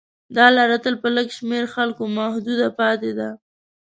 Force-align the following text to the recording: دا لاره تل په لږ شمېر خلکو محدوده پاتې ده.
دا 0.35 0.45
لاره 0.55 0.77
تل 0.83 0.95
په 1.03 1.09
لږ 1.15 1.27
شمېر 1.37 1.63
خلکو 1.75 2.03
محدوده 2.17 2.67
پاتې 2.79 3.11
ده. 3.17 3.29